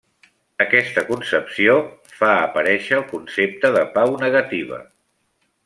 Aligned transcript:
Aquesta 0.63 1.03
concepció 1.09 1.75
fa 2.21 2.31
aparèixer 2.47 2.97
el 3.01 3.05
concepte 3.13 3.73
de 3.79 3.85
pau 3.99 4.17
negativa. 4.27 4.85